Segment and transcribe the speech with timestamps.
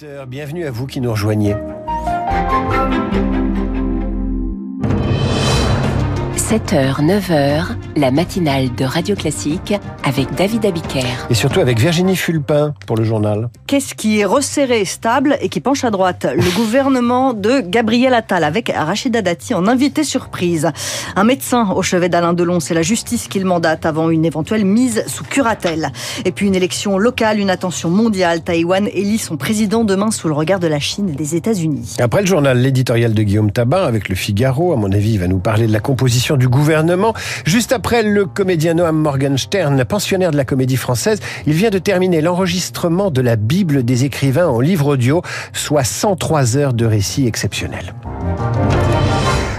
[0.00, 1.54] 8h, bienvenue à vous qui nous rejoignez.
[6.54, 7.64] 7h, 9h,
[7.96, 9.74] la matinale de Radio Classique
[10.04, 11.26] avec David Abiker.
[11.28, 13.48] Et surtout avec Virginie Fulpin pour le journal.
[13.66, 16.28] Qu'est-ce qui est resserré, stable et qui penche à droite?
[16.32, 20.70] Le gouvernement de Gabriel Attal avec Rachida Dati en invité surprise.
[21.16, 25.02] Un médecin au chevet d'Alain Delon, c'est la justice qu'il mandate avant une éventuelle mise
[25.08, 25.90] sous curatelle.
[26.24, 28.42] Et puis une élection locale, une attention mondiale.
[28.42, 31.96] Taïwan élit son président demain sous le regard de la Chine et des États-Unis.
[31.98, 35.26] Après le journal, l'éditorial de Guillaume Tabar avec le Figaro, à mon avis, il va
[35.26, 37.14] nous parler de la composition du gouvernement.
[37.44, 42.20] Juste après, le comédien Noam Morgenstern, pensionnaire de la comédie française, il vient de terminer
[42.20, 45.22] l'enregistrement de la Bible des écrivains en livre audio,
[45.52, 47.94] soit 103 heures de récit exceptionnels.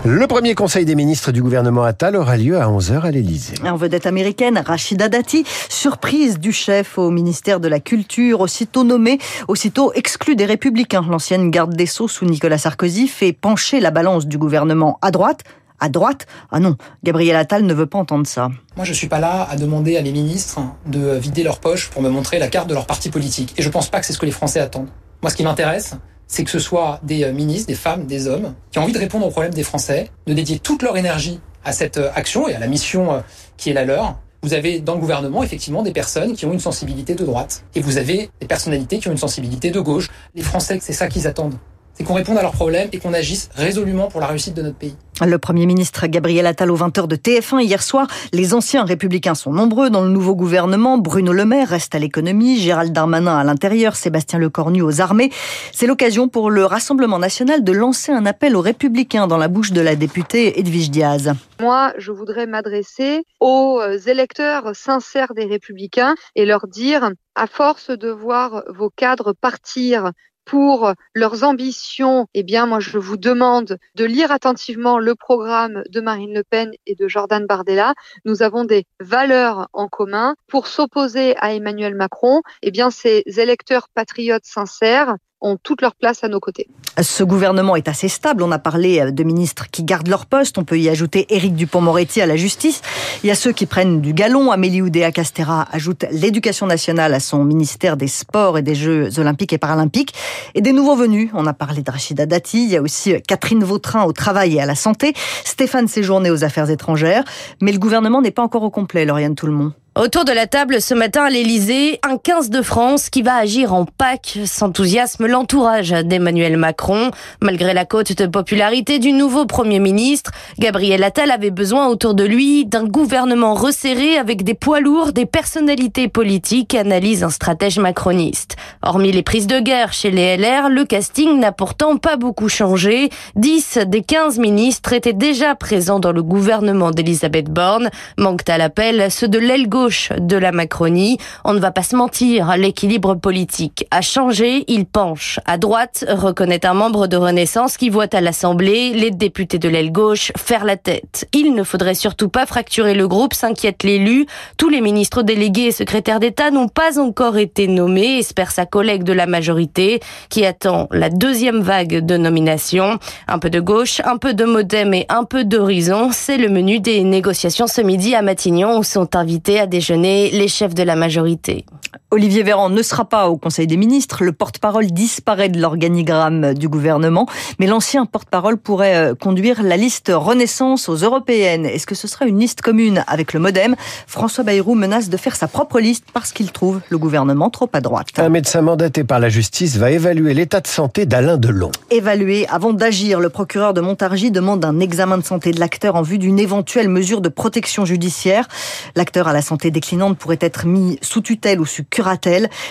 [0.08, 3.56] Le premier conseil des ministres du gouvernement Attal aura lieu à 11h à l'Élysée.
[3.64, 9.18] En vedette américaine, Rachida Dati, surprise du chef au ministère de la Culture, aussitôt nommé,
[9.48, 11.04] aussitôt exclu des Républicains.
[11.10, 15.42] L'ancienne garde des Sceaux sous Nicolas Sarkozy fait pencher la balance du gouvernement à droite
[15.86, 18.50] à droite Ah non, Gabriel Attal ne veut pas entendre ça.
[18.76, 22.02] Moi, je suis pas là à demander à mes ministres de vider leur poche pour
[22.02, 23.54] me montrer la carte de leur parti politique.
[23.58, 24.90] Et je pense pas que c'est ce que les Français attendent.
[25.22, 25.96] Moi, ce qui m'intéresse,
[26.28, 29.28] c'est que ce soit des ministres, des femmes, des hommes, qui ont envie de répondre
[29.28, 32.68] aux problèmes des Français, de dédier toute leur énergie à cette action et à la
[32.68, 33.24] mission
[33.58, 34.18] qui est la leur.
[34.42, 37.64] Vous avez dans le gouvernement effectivement des personnes qui ont une sensibilité de droite.
[37.76, 40.10] Et vous avez des personnalités qui ont une sensibilité de gauche.
[40.34, 41.58] Les Français, c'est ça qu'ils attendent
[41.96, 44.78] c'est qu'on réponde à leurs problèmes et qu'on agisse résolument pour la réussite de notre
[44.78, 44.96] pays.
[45.26, 48.08] Le Premier ministre Gabriel Attal aux 20h de TF1 hier soir.
[48.34, 50.98] Les anciens républicains sont nombreux dans le nouveau gouvernement.
[50.98, 55.32] Bruno Le Maire reste à l'économie, Gérald Darmanin à l'intérieur, Sébastien Lecornu aux armées.
[55.72, 59.72] C'est l'occasion pour le Rassemblement national de lancer un appel aux républicains dans la bouche
[59.72, 61.34] de la députée Edwige Diaz.
[61.62, 68.10] Moi, je voudrais m'adresser aux électeurs sincères des républicains et leur dire, à force de
[68.10, 70.12] voir vos cadres partir
[70.46, 76.02] pour leurs ambitions, eh bien, moi, je vous demande de lire attentivement le programme de
[76.02, 77.94] Marine Le Pen et de Jordan Bardella.
[78.24, 80.36] Nous avons des valeurs en commun.
[80.48, 86.24] Pour s'opposer à Emmanuel Macron, eh bien, ces électeurs patriotes sincères ont toute leur place
[86.24, 86.68] à nos côtés.
[87.02, 88.44] Ce gouvernement est assez stable.
[88.44, 90.58] On a parlé de ministres qui gardent leur poste.
[90.58, 92.82] On peut y ajouter Éric Dupont-Moretti à la justice.
[93.24, 94.52] Il y a ceux qui prennent du galon.
[94.52, 99.58] Amélie Oudéa-Castera ajoute l'éducation nationale à son ministère des Sports et des Jeux Olympiques et
[99.58, 100.14] Paralympiques.
[100.56, 101.30] Et des nouveaux venus.
[101.34, 102.64] On a parlé de Rachida Dati.
[102.64, 105.14] Il y a aussi Catherine Vautrin au travail et à la santé.
[105.44, 107.24] Stéphane Séjourné aux affaires étrangères.
[107.62, 109.74] Mais le gouvernement n'est pas encore au complet, Lauriane Tout-le-Monde.
[109.98, 113.74] Autour de la table ce matin à l'Elysée, un 15 de France qui va agir
[113.74, 117.12] en Pâques s'enthousiasme l'entourage d'Emmanuel Macron.
[117.42, 122.26] Malgré la cote de popularité du nouveau Premier ministre, Gabriel Attal avait besoin autour de
[122.26, 128.58] lui d'un gouvernement resserré avec des poids lourds, des personnalités politiques, analyse un stratège macroniste.
[128.82, 133.12] Hormis les prises de guerre chez les LR, le casting n'a pourtant pas beaucoup changé.
[133.38, 137.90] 10 des 15 ministres étaient déjà présents dans le gouvernement d'Elisabeth Borne.
[138.18, 139.70] Manquent à l'appel ceux de l'aile
[140.18, 141.18] de la Macronie.
[141.44, 146.66] On ne va pas se mentir, l'équilibre politique a changé, il penche à droite, reconnaît
[146.66, 150.78] un membre de Renaissance qui voit à l'Assemblée les députés de l'aile gauche faire la
[150.78, 151.28] tête.
[151.34, 154.26] Il ne faudrait surtout pas fracturer le groupe, s'inquiète l'élu.
[154.58, 159.04] Tous les ministres délégués et secrétaires d'État n'ont pas encore été nommés, espère sa collègue
[159.04, 163.00] de la majorité qui attend la deuxième vague de nominations.
[163.28, 166.80] Un peu de gauche, un peu de modem et un peu d'horizon, c'est le menu
[166.80, 170.96] des négociations ce midi à Matignon où sont invités à déjeuner les chefs de la
[170.96, 171.66] majorité.
[172.12, 174.24] Olivier Véran ne sera pas au Conseil des ministres.
[174.24, 177.26] Le porte-parole disparaît de l'organigramme du gouvernement.
[177.60, 181.66] Mais l'ancien porte-parole pourrait euh, conduire la liste Renaissance aux européennes.
[181.66, 183.76] Est-ce que ce sera une liste commune avec le Modem?
[184.06, 187.82] François Bayrou menace de faire sa propre liste parce qu'il trouve le gouvernement trop à
[187.82, 188.08] droite.
[188.18, 191.72] Un médecin mandaté par la justice va évaluer l'état de santé d'Alain Delon.
[191.90, 193.20] Évaluer avant d'agir.
[193.20, 196.88] Le procureur de Montargis demande un examen de santé de l'acteur en vue d'une éventuelle
[196.88, 198.48] mesure de protection judiciaire.
[198.96, 201.84] L'acteur à la santé déclinante pourrait être mis sous tutelle ou sous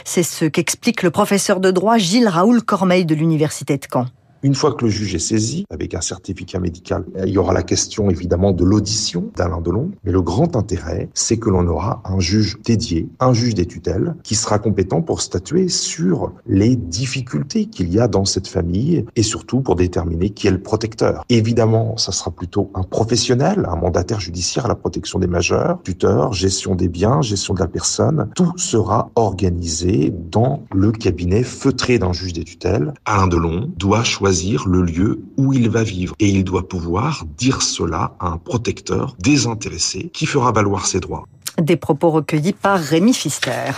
[0.05, 4.07] C'est ce qu'explique le professeur de droit Gilles Raoul Cormeil de l'Université de Caen.
[4.45, 7.63] Une fois que le juge est saisi, avec un certificat médical, il y aura la
[7.63, 9.91] question évidemment de l'audition d'Alain Delon.
[10.05, 14.15] Mais le grand intérêt, c'est que l'on aura un juge dédié, un juge des tutelles,
[14.23, 19.23] qui sera compétent pour statuer sur les difficultés qu'il y a dans cette famille et
[19.23, 21.25] surtout pour déterminer qui est le protecteur.
[21.31, 26.35] Évidemment, ça sera plutôt un professionnel, un mandataire judiciaire à la protection des majeurs, tuteur,
[26.35, 28.29] gestion des biens, gestion de la personne.
[28.35, 32.93] Tout sera organisé dans le cabinet feutré d'un juge des tutelles.
[33.07, 34.34] Alain Delon doit choisir
[34.67, 36.15] le lieu où il va vivre.
[36.19, 41.25] Et il doit pouvoir dire cela à un protecteur désintéressé qui fera valoir ses droits.
[41.59, 43.71] Des propos recueillis par Rémi Fister.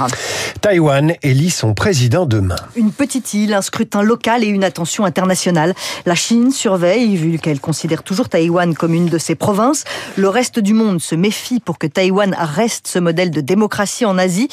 [0.63, 2.57] Taïwan élit son président demain.
[2.75, 5.75] Une petite île, un scrutin local et une attention internationale.
[6.07, 9.85] La Chine surveille, vu qu'elle considère toujours Taïwan comme une de ses provinces.
[10.17, 14.17] Le reste du monde se méfie pour que Taïwan reste ce modèle de démocratie en
[14.17, 14.49] Asie.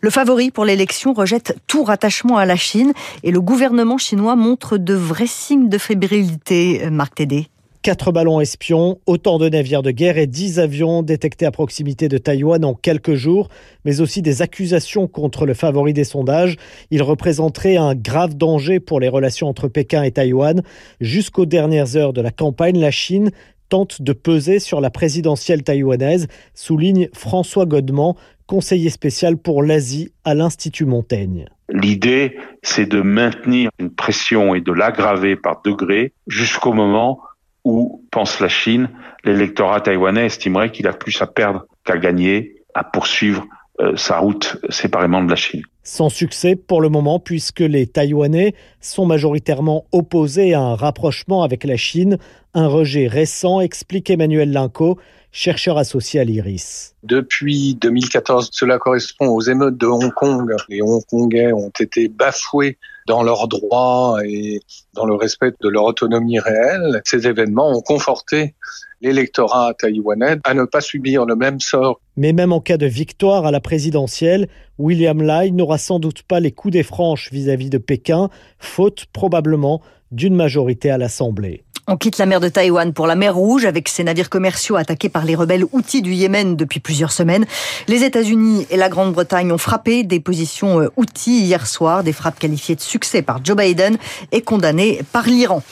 [0.00, 2.92] Le favori pour l'élection rejette tout rattachement à la Chine
[3.24, 7.48] et le gouvernement chinois montre de vrais signes de fébrilité, Marc Tédé.
[7.88, 12.18] Quatre ballons espions, autant de navires de guerre et dix avions détectés à proximité de
[12.18, 13.48] Taïwan en quelques jours,
[13.86, 16.56] mais aussi des accusations contre le favori des sondages.
[16.90, 20.60] Il représenterait un grave danger pour les relations entre Pékin et Taïwan.
[21.00, 23.30] Jusqu'aux dernières heures de la campagne, la Chine
[23.70, 30.34] tente de peser sur la présidentielle taïwanaise, souligne François Godement, conseiller spécial pour l'Asie à
[30.34, 31.46] l'Institut Montaigne.
[31.70, 37.20] L'idée, c'est de maintenir une pression et de l'aggraver par degrés jusqu'au moment
[37.64, 38.88] où, pense la Chine,
[39.24, 43.46] l'électorat taïwanais estimerait qu'il a plus à perdre qu'à gagner, à poursuivre
[43.80, 45.62] euh, sa route séparément de la Chine.
[45.84, 51.64] Sans succès pour le moment, puisque les Taïwanais sont majoritairement opposés à un rapprochement avec
[51.64, 52.18] la Chine,
[52.54, 54.98] un rejet récent, explique Emmanuel Linco,
[55.32, 56.96] chercheur associé à l'IRIS.
[57.04, 60.52] Depuis 2014, cela correspond aux émeutes de Hong Kong.
[60.68, 64.60] Les Hongkongais ont été bafoués dans leurs droits et
[64.94, 67.00] dans le respect de leur autonomie réelle.
[67.04, 68.54] Ces événements ont conforté
[69.00, 72.00] l'électorat taïwanais à ne pas subir le même sort.
[72.16, 74.48] Mais même en cas de victoire à la présidentielle,
[74.78, 78.28] William Lai n'aura sans doute pas les coups des franches vis-à-vis de Pékin,
[78.58, 79.80] faute probablement
[80.10, 81.64] d'une majorité à l'Assemblée.
[81.90, 85.08] On quitte la mer de Taïwan pour la mer Rouge avec ses navires commerciaux attaqués
[85.08, 87.44] par les rebelles outils du Yémen depuis plusieurs semaines.
[87.86, 92.76] Les États-Unis et la Grande-Bretagne ont frappé des positions outils hier soir, des frappes qualifiées
[92.76, 93.98] de succès par Joe Biden
[94.32, 95.62] et condamnées par l'Iran.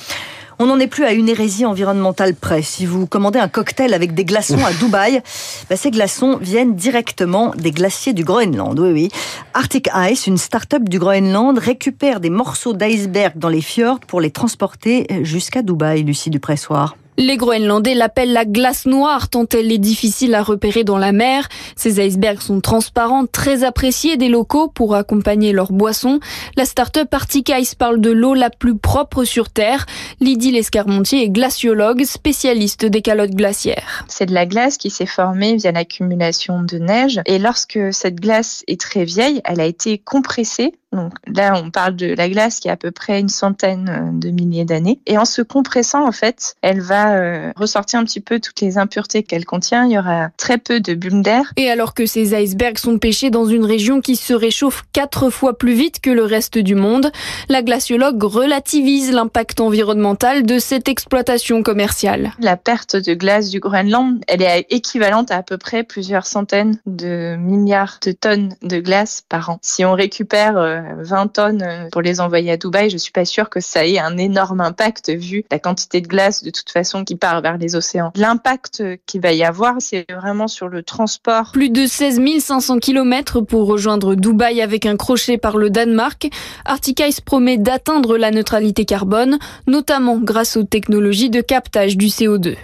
[0.58, 2.60] On n'en est plus à une hérésie environnementale près.
[2.60, 5.22] Si vous commandez un cocktail avec des glaçons à Dubaï,
[5.70, 8.78] bah ces glaçons viennent directement des glaciers du Groenland.
[8.78, 9.08] Oui, oui.
[9.54, 14.30] Arctic Ice, une start-up du Groenland, récupère des morceaux d'iceberg dans les fjords pour les
[14.30, 16.94] transporter jusqu'à Dubaï, Lucie Dupressoir.
[17.18, 21.48] Les Groenlandais l'appellent la glace noire tant elle est difficile à repérer dans la mer.
[21.74, 26.20] Ces icebergs sont transparents, très appréciés des locaux pour accompagner leurs boissons.
[26.56, 29.86] La start-up Arctic Ice parle de l'eau la plus propre sur Terre.
[30.20, 34.04] Lydie Lescarmontier est glaciologue, spécialiste des calottes glaciaires.
[34.08, 38.62] C'est de la glace qui s'est formée via l'accumulation de neige et lorsque cette glace
[38.68, 42.68] est très vieille, elle a été compressée donc là, on parle de la glace qui
[42.68, 44.98] a à peu près une centaine euh, de milliers d'années.
[45.06, 48.78] Et en se compressant, en fait, elle va euh, ressortir un petit peu toutes les
[48.78, 49.84] impuretés qu'elle contient.
[49.86, 51.52] Il y aura très peu de bulles d'air.
[51.56, 55.56] Et alors que ces icebergs sont pêchés dans une région qui se réchauffe quatre fois
[55.56, 57.12] plus vite que le reste du monde,
[57.48, 62.32] la glaciologue relativise l'impact environnemental de cette exploitation commerciale.
[62.40, 66.80] La perte de glace du Groenland, elle est équivalente à à peu près plusieurs centaines
[66.86, 69.58] de milliards de tonnes de glace par an.
[69.60, 73.24] Si on récupère euh, 20 tonnes euh, pour les envoyer à Dubaï, je suis pas
[73.24, 77.04] sûre que ça ait un énorme impact vu la quantité de glace de toute façon
[77.04, 78.12] qui part vers les océans.
[78.14, 81.50] L'impact qu'il va y avoir, c'est vraiment sur le transport.
[81.52, 86.28] Plus de 16 500 km pour rejoindre Dubaï avec un crochet par le Danemark.
[86.64, 92.56] Arctic Ice promet d'atteindre la neutralité carbone, notamment grâce aux technologies de captage du CO2.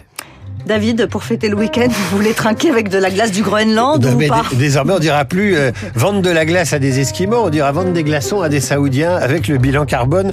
[0.66, 4.18] David, pour fêter le week-end, vous voulez trinquer avec de la glace du Groenland ou
[4.28, 7.72] pas Désormais, on dira plus euh, vendre de la glace à des Esquimaux, on dira
[7.72, 10.32] vendre des glaçons à des Saoudiens avec le bilan carbone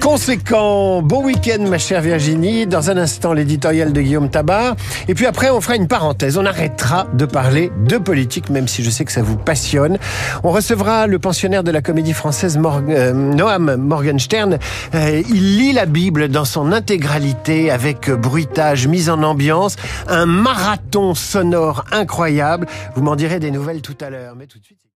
[0.00, 1.02] conséquent.
[1.02, 2.66] Bon week-end, ma chère Virginie.
[2.66, 4.76] Dans un instant, l'éditorial de Guillaume Tabar.
[5.08, 6.38] Et puis après, on fera une parenthèse.
[6.38, 9.98] On arrêtera de parler de politique, même si je sais que ça vous passionne.
[10.44, 14.58] On recevra le pensionnaire de la comédie française euh, Noam Morgenstern.
[14.94, 19.76] Euh, il lit la Bible dans son intégralité avec bruitage, mise en ambiance,
[20.08, 22.66] un marathon sonore incroyable.
[22.94, 24.34] Vous m'en direz des nouvelles tout à l'heure.
[24.36, 24.78] Mais tout de suite.